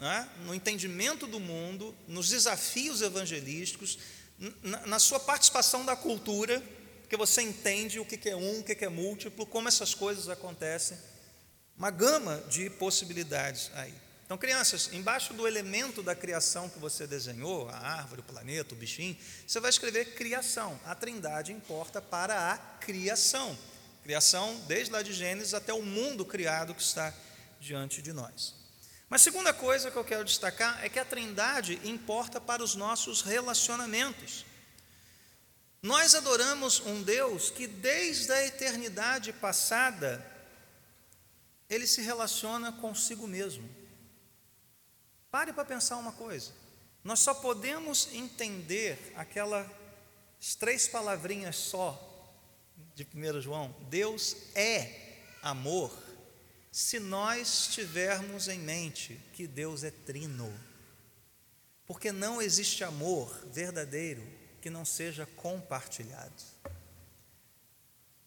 [0.00, 0.28] né?
[0.46, 4.00] no entendimento do mundo, nos desafios evangelísticos,
[4.60, 6.60] na, na sua participação da cultura,
[7.02, 10.98] porque você entende o que é um, o que é múltiplo, como essas coisas acontecem.
[11.76, 13.94] Uma gama de possibilidades aí.
[14.28, 18.76] Então, crianças, embaixo do elemento da criação que você desenhou, a árvore, o planeta, o
[18.76, 20.78] bichinho, você vai escrever criação.
[20.84, 23.56] A trindade importa para a criação.
[24.02, 27.10] Criação desde lá de Gênesis até o mundo criado que está
[27.58, 28.54] diante de nós.
[29.08, 33.22] Mas segunda coisa que eu quero destacar é que a trindade importa para os nossos
[33.22, 34.44] relacionamentos.
[35.80, 40.22] Nós adoramos um Deus que desde a eternidade passada
[41.70, 43.77] ele se relaciona consigo mesmo.
[45.30, 46.52] Pare para pensar uma coisa.
[47.04, 49.66] Nós só podemos entender aquelas
[50.58, 52.04] três palavrinhas só
[52.94, 55.92] de 1 João: Deus é amor,
[56.72, 60.52] se nós tivermos em mente que Deus é trino.
[61.86, 64.22] Porque não existe amor verdadeiro
[64.60, 66.42] que não seja compartilhado.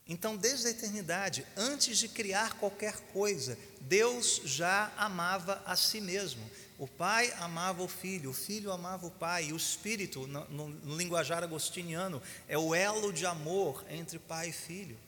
[0.08, 6.44] Então, desde a eternidade, antes de criar qualquer coisa, Deus já amava a si mesmo.
[6.82, 10.98] O pai amava o filho, o filho amava o pai, e o espírito, no, no,
[10.98, 15.00] linguajar agostiniano, é o elo de amor entre pai e filho.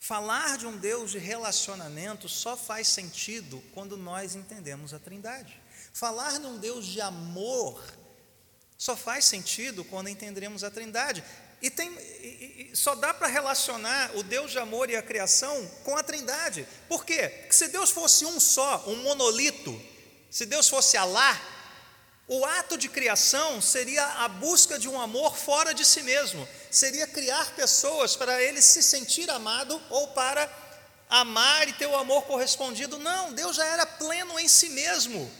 [0.00, 5.62] Falar de um Deus de relacionamento só faz sentido quando nós entendemos a Trindade.
[5.92, 7.80] Falar de um Deus de amor
[8.76, 11.22] só faz sentido quando entenderemos a Trindade.
[11.62, 15.64] E, tem, e, e só dá para relacionar o Deus de amor e a criação
[15.84, 16.66] com a Trindade.
[16.88, 17.28] Por quê?
[17.28, 19.80] Porque se Deus fosse um só, um monolito,
[20.30, 21.40] se Deus fosse Alá,
[22.26, 27.06] o ato de criação seria a busca de um amor fora de si mesmo, seria
[27.06, 30.48] criar pessoas para ele se sentir amado ou para
[31.08, 32.98] amar e ter o amor correspondido.
[32.98, 35.30] Não, Deus já era pleno em si mesmo.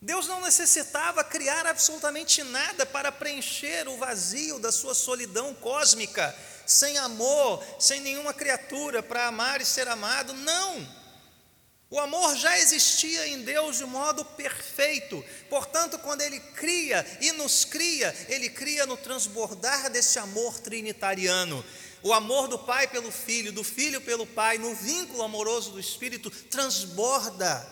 [0.00, 6.32] Deus não necessitava criar absolutamente nada para preencher o vazio da sua solidão cósmica,
[6.64, 10.32] sem amor, sem nenhuma criatura para amar e ser amado.
[10.34, 10.86] Não.
[11.88, 17.64] O amor já existia em Deus de modo perfeito, portanto, quando Ele cria e nos
[17.64, 21.64] cria, Ele cria no transbordar desse amor trinitariano.
[22.02, 26.30] O amor do Pai pelo Filho, do Filho pelo Pai, no vínculo amoroso do Espírito,
[26.30, 27.66] transborda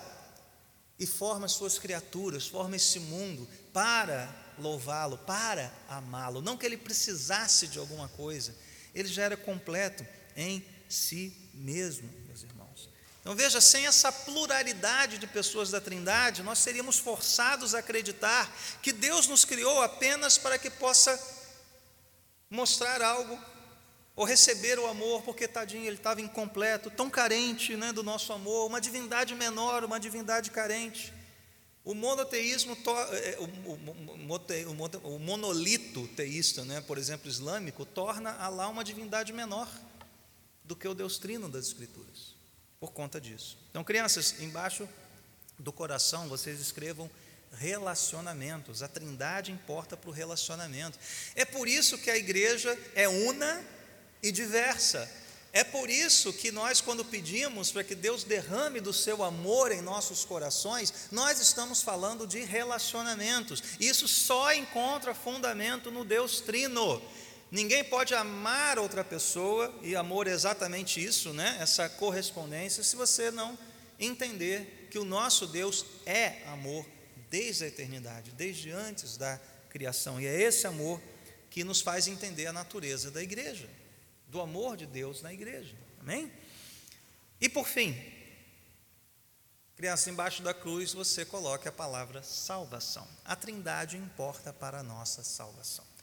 [0.98, 6.40] e forma as suas criaturas, forma esse mundo para louvá-lo, para amá-lo.
[6.40, 8.54] Não que ele precisasse de alguma coisa,
[8.94, 12.08] ele já era completo em si mesmo.
[13.24, 18.92] Então veja, sem essa pluralidade de pessoas da Trindade, nós seríamos forçados a acreditar que
[18.92, 21.18] Deus nos criou apenas para que possa
[22.50, 23.42] mostrar algo
[24.14, 28.66] ou receber o amor, porque tadinho, ele estava incompleto, tão carente né, do nosso amor,
[28.66, 31.10] uma divindade menor, uma divindade carente.
[31.82, 32.76] O monoteísmo,
[35.02, 39.68] o monolito teísta, né, por exemplo, islâmico, torna Allah uma divindade menor
[40.62, 42.33] do que o Deus trino das Escrituras
[42.80, 43.56] por conta disso.
[43.70, 44.88] Então, crianças, embaixo
[45.58, 47.10] do coração vocês escrevam
[47.58, 48.82] relacionamentos.
[48.82, 50.98] A trindade importa para o relacionamento.
[51.34, 53.64] É por isso que a igreja é una
[54.22, 55.08] e diversa.
[55.52, 59.80] É por isso que nós, quando pedimos para que Deus derrame do seu amor em
[59.80, 63.62] nossos corações, nós estamos falando de relacionamentos.
[63.78, 67.00] Isso só encontra fundamento no Deus Trino.
[67.54, 71.56] Ninguém pode amar outra pessoa, e amor é exatamente isso, né?
[71.60, 73.56] essa correspondência, se você não
[73.96, 76.84] entender que o nosso Deus é amor
[77.30, 79.40] desde a eternidade, desde antes da
[79.70, 80.20] criação.
[80.20, 81.00] E é esse amor
[81.48, 83.70] que nos faz entender a natureza da igreja,
[84.26, 85.76] do amor de Deus na igreja.
[86.00, 86.32] Amém?
[87.40, 87.96] E por fim,
[89.76, 93.06] criança, embaixo da cruz você coloca a palavra salvação.
[93.24, 95.93] A trindade importa para a nossa salvação.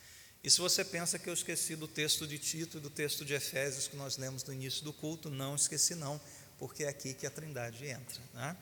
[0.43, 3.33] E se você pensa que eu esqueci do texto de Tito e do texto de
[3.33, 6.19] Efésios que nós lemos no início do culto, não esqueci não,
[6.57, 8.21] porque é aqui que a trindade entra.
[8.33, 8.57] Né?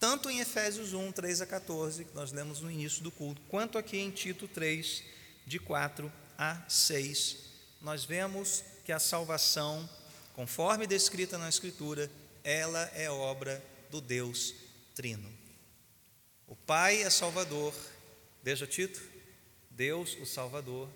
[0.00, 3.78] Tanto em Efésios 1, 3 a 14, que nós lemos no início do culto, quanto
[3.78, 5.04] aqui em Tito 3,
[5.46, 7.36] de 4 a 6,
[7.80, 9.88] nós vemos que a salvação,
[10.34, 12.10] conforme descrita na Escritura,
[12.42, 14.52] ela é obra do Deus
[14.96, 15.32] Trino.
[16.48, 17.72] O Pai é Salvador,
[18.42, 19.00] veja Tito,
[19.70, 20.88] Deus o Salvador,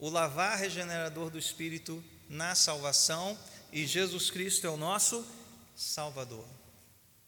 [0.00, 3.38] o lavar regenerador do Espírito na salvação
[3.70, 5.24] e Jesus Cristo é o nosso
[5.76, 6.46] Salvador.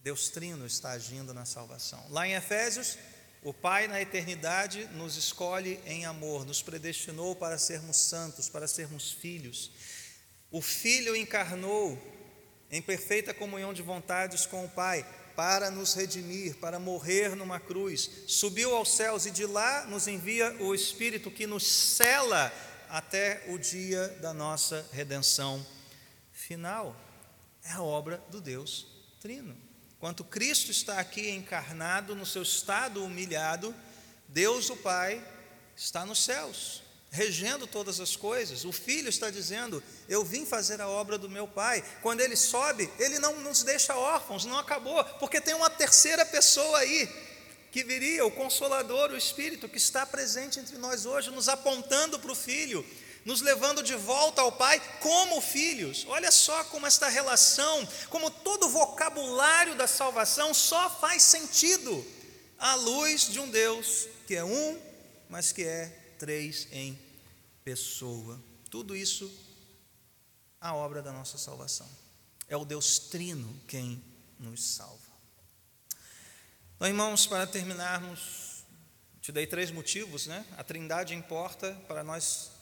[0.02, 2.04] Deus Trino está agindo na salvação.
[2.08, 2.96] Lá em Efésios,
[3.42, 9.12] o Pai na eternidade nos escolhe em amor, nos predestinou para sermos santos, para sermos
[9.12, 9.70] filhos.
[10.50, 11.96] O Filho encarnou
[12.70, 18.10] em perfeita comunhão de vontades com o Pai, para nos redimir, para morrer numa cruz.
[18.26, 22.52] Subiu aos céus e de lá nos envia o Espírito que nos cela
[22.88, 25.64] até o dia da nossa redenção
[26.32, 26.96] final.
[27.64, 28.86] É a obra do Deus
[29.20, 29.56] Trino.
[29.96, 33.74] Enquanto Cristo está aqui encarnado no seu estado humilhado,
[34.28, 35.24] Deus o Pai
[35.76, 36.81] está nos céus,
[37.12, 38.64] regendo todas as coisas.
[38.64, 41.84] O Filho está dizendo: Eu vim fazer a obra do meu Pai.
[42.00, 46.78] Quando ele sobe, ele não nos deixa órfãos, não acabou, porque tem uma terceira pessoa
[46.78, 47.08] aí
[47.70, 52.32] que viria, o Consolador, o Espírito, que está presente entre nós hoje, nos apontando para
[52.32, 52.84] o Filho
[53.24, 56.04] nos levando de volta ao Pai como filhos.
[56.08, 62.04] Olha só como esta relação, como todo o vocabulário da salvação só faz sentido
[62.58, 64.76] à luz de um Deus que é um,
[65.28, 66.96] mas que é três em
[67.64, 68.40] pessoa.
[68.70, 69.28] Tudo isso
[70.60, 71.88] a obra da nossa salvação.
[72.48, 74.00] É o Deus Trino quem
[74.38, 75.00] nos salva.
[76.76, 78.62] Então, irmãos, para terminarmos,
[79.20, 80.46] te dei três motivos, né?
[80.56, 82.52] A Trindade importa para nós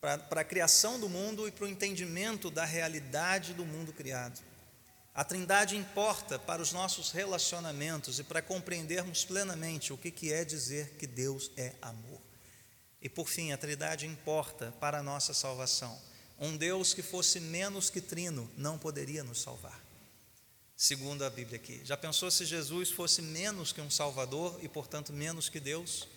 [0.00, 4.40] para a criação do mundo e para o entendimento da realidade do mundo criado.
[5.14, 10.46] A Trindade importa para os nossos relacionamentos e para compreendermos plenamente o que, que é
[10.46, 12.31] dizer que Deus é amor.
[13.02, 16.00] E por fim, a Trindade importa para a nossa salvação.
[16.38, 19.80] Um Deus que fosse menos que trino não poderia nos salvar.
[20.76, 21.80] Segundo a Bíblia aqui.
[21.84, 26.08] Já pensou se Jesus fosse menos que um Salvador e, portanto, menos que Deus?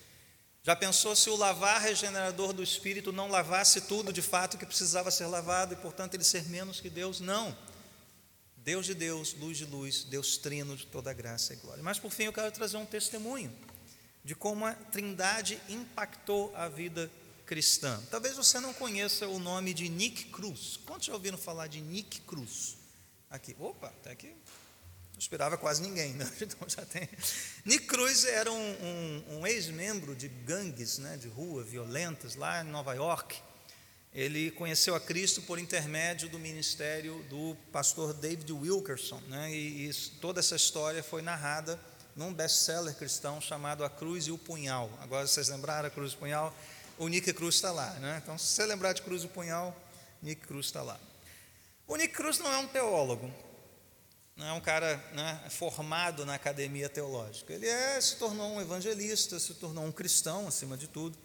[0.62, 5.10] Já pensou se o lavar regenerador do Espírito não lavasse tudo de fato que precisava
[5.10, 7.20] ser lavado e, portanto, ele ser menos que Deus?
[7.20, 7.56] Não.
[8.56, 11.82] Deus de Deus, luz de luz, Deus trino de toda graça e glória.
[11.82, 13.52] Mas, por fim, eu quero trazer um testemunho
[14.26, 17.08] de como a Trindade impactou a vida
[17.46, 18.02] cristã.
[18.10, 20.80] Talvez você não conheça o nome de Nick Cruz.
[20.84, 22.76] Quantos já ouviram falar de Nick Cruz?
[23.30, 24.34] Aqui, opa, até aqui
[25.12, 26.28] não esperava quase ninguém, né?
[26.42, 27.08] então já tem.
[27.64, 32.68] Nick Cruz era um, um, um ex-membro de gangues né, de rua violentas lá em
[32.68, 33.40] Nova York.
[34.12, 39.94] Ele conheceu a Cristo por intermédio do ministério do pastor David Wilkerson, né, e, e
[40.20, 41.80] toda essa história foi narrada
[42.16, 44.90] num best-seller cristão chamado A Cruz e o Punhal.
[45.00, 46.56] Agora vocês lembraram a Cruz e o Punhal?
[46.98, 48.20] O Nick Cruz está lá, né?
[48.22, 49.76] Então, se você lembrar de Cruz e o Punhal,
[50.22, 50.98] Nick Cruz está lá.
[51.86, 53.30] O Nick Cruz não é um teólogo,
[54.34, 57.52] não é um cara né, formado na academia teológica.
[57.52, 61.18] Ele é, se tornou um evangelista, se tornou um cristão, acima de tudo.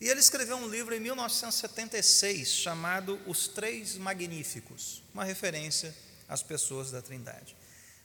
[0.00, 5.94] E ele escreveu um livro em 1976 chamado Os Três Magníficos, uma referência
[6.28, 7.56] às pessoas da Trindade,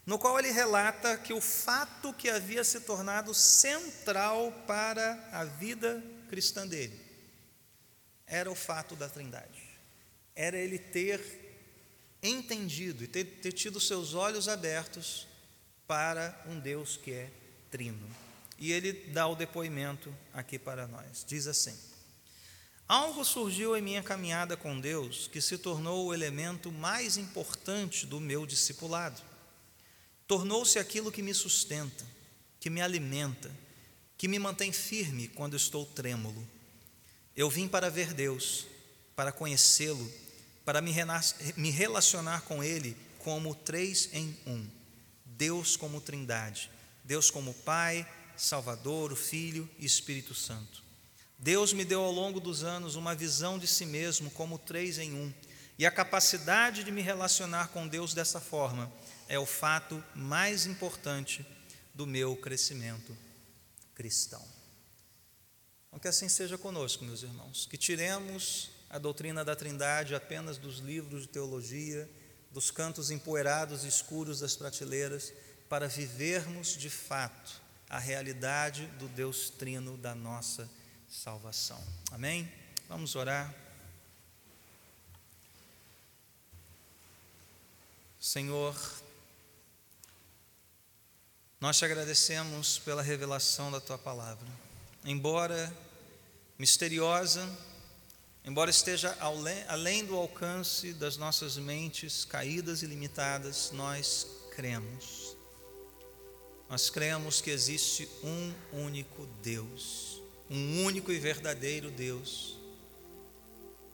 [0.09, 6.03] no qual ele relata que o fato que havia se tornado central para a vida
[6.27, 6.99] cristã dele
[8.25, 9.61] era o fato da Trindade.
[10.35, 11.21] Era ele ter
[12.23, 15.27] entendido e ter, ter tido seus olhos abertos
[15.85, 17.29] para um Deus que é
[17.69, 18.09] trino.
[18.57, 21.23] E ele dá o depoimento aqui para nós.
[21.23, 21.77] Diz assim:
[22.87, 28.19] Algo surgiu em minha caminhada com Deus que se tornou o elemento mais importante do
[28.19, 29.28] meu discipulado.
[30.29, 32.05] Tornou-se aquilo que me sustenta,
[32.57, 33.51] que me alimenta,
[34.17, 36.47] que me mantém firme quando estou trêmulo.
[37.35, 38.65] Eu vim para ver Deus,
[39.13, 40.09] para conhecê-lo
[40.69, 44.67] para me relacionar com Ele como três em um.
[45.25, 46.69] Deus como Trindade,
[47.03, 48.07] Deus como Pai,
[48.37, 50.83] Salvador, Filho e Espírito Santo.
[51.39, 55.11] Deus me deu ao longo dos anos uma visão de si mesmo como três em
[55.11, 55.33] um,
[55.75, 58.91] e a capacidade de me relacionar com Deus dessa forma
[59.29, 61.45] é o fato mais importante
[61.93, 63.15] do meu crescimento
[63.93, 64.43] cristão.
[65.87, 70.79] Então, que assim seja conosco, meus irmãos, que tiremos a doutrina da Trindade apenas dos
[70.79, 72.09] livros de teologia,
[72.51, 75.31] dos cantos empoeirados e escuros das prateleiras,
[75.69, 80.67] para vivermos de fato a realidade do Deus Trino da nossa
[81.07, 81.83] salvação.
[82.11, 82.51] Amém?
[82.87, 83.53] Vamos orar.
[88.19, 88.75] Senhor,
[91.59, 94.47] nós te agradecemos pela revelação da tua palavra.
[95.03, 95.75] Embora
[96.57, 97.49] misteriosa,
[98.45, 99.17] embora esteja
[99.67, 105.35] além do alcance das nossas mentes caídas e limitadas, nós cremos.
[106.69, 108.53] Nós cremos que existe um
[108.85, 112.57] único Deus, um único e verdadeiro Deus,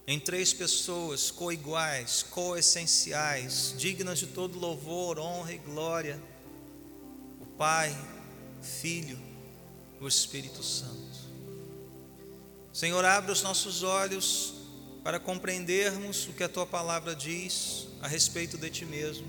[0.05, 6.21] em três pessoas coiguais, coessenciais, dignas de todo louvor, honra e glória:
[7.57, 7.95] Pai,
[8.61, 9.17] Filho,
[10.01, 11.15] o Espírito Santo.
[12.73, 14.53] Senhor, abre os nossos olhos
[15.01, 19.27] para compreendermos o que a tua palavra diz a respeito de ti mesmo,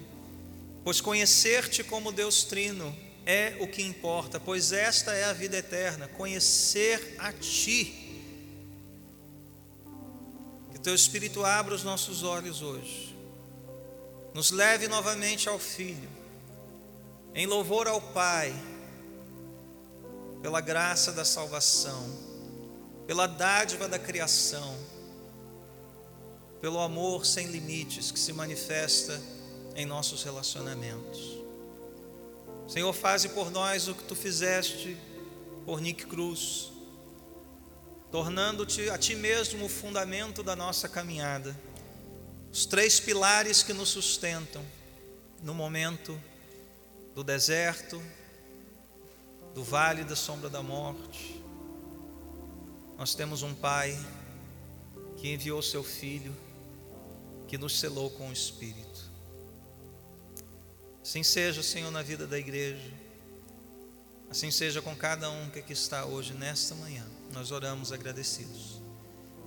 [0.83, 6.09] pois conhecer-te como Deus Trino é o que importa, pois esta é a vida eterna,
[6.09, 8.23] conhecer a ti.
[10.73, 13.15] Que teu Espírito abra os nossos olhos hoje,
[14.35, 16.09] nos leve novamente ao Filho,
[17.37, 18.53] em louvor ao Pai,
[20.43, 22.27] pela graça da salvação
[23.07, 24.77] pela dádiva da criação,
[26.61, 29.21] pelo amor sem limites que se manifesta
[29.77, 31.37] em nossos relacionamentos.
[32.67, 34.97] Senhor, faze por nós o que tu fizeste
[35.65, 36.73] por Nick Cruz,
[38.11, 41.57] tornando-te a ti mesmo o fundamento da nossa caminhada,
[42.53, 44.65] os três pilares que nos sustentam
[45.43, 46.21] no momento
[47.17, 48.03] do deserto,
[49.55, 51.43] do vale da sombra da morte,
[52.99, 53.99] nós temos um Pai
[55.17, 56.37] que enviou seu Filho,
[57.49, 59.11] que nos selou com o Espírito.
[61.03, 62.93] Assim seja, Senhor, na vida da igreja.
[64.29, 67.07] Assim seja com cada um que aqui está hoje, nesta manhã.
[67.33, 68.83] Nós oramos agradecidos.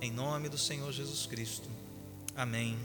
[0.00, 1.68] Em nome do Senhor Jesus Cristo.
[2.34, 2.76] Amém.